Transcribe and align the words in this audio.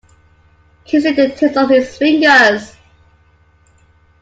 Kissing 0.83 1.13
the 1.13 1.29
tips 1.29 1.55
of 1.55 1.69
his 1.69 1.95
fingers. 1.95 2.75